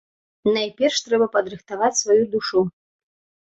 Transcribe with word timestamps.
Найперш 0.55 0.97
трэба 1.09 1.27
падрыхтаваць 1.37 1.93
сваю 2.01 2.19
душу. 2.35 2.59